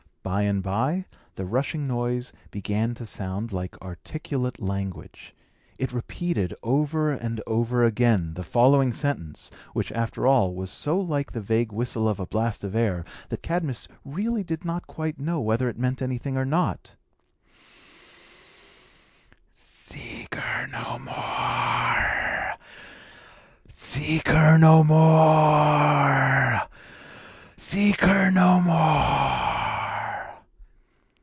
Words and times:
By 0.23 0.43
and 0.43 0.61
by, 0.61 1.05
the 1.33 1.45
rushing 1.45 1.87
noise 1.87 2.31
began 2.51 2.93
to 2.93 3.07
sound 3.07 3.51
like 3.51 3.81
articulate 3.81 4.61
language. 4.61 5.33
It 5.79 5.91
repeated, 5.93 6.53
over 6.61 7.11
and 7.11 7.41
over 7.47 7.83
again, 7.83 8.35
the 8.35 8.43
following 8.43 8.93
sentence, 8.93 9.49
which, 9.73 9.91
after 9.91 10.27
all, 10.27 10.53
was 10.53 10.69
so 10.69 10.99
like 10.99 11.31
the 11.31 11.41
vague 11.41 11.71
whistle 11.71 12.07
of 12.07 12.19
a 12.19 12.27
blast 12.27 12.63
of 12.63 12.75
air, 12.75 13.03
that 13.29 13.41
Cadmus 13.41 13.87
really 14.05 14.43
did 14.43 14.63
not 14.63 14.85
quite 14.85 15.19
know 15.19 15.41
whether 15.41 15.67
it 15.69 15.77
meant 15.79 16.03
anything 16.03 16.37
or 16.37 16.45
not: 16.45 16.95
"Seek 19.53 20.35
her 20.35 20.67
no 20.67 20.99
more! 20.99 22.57
Seek 23.69 24.27
her 24.27 24.59
no 24.59 24.83
more! 24.83 26.61
Seek 27.57 27.99
her 28.01 28.29
no 28.29 28.61
more!" 28.61 29.41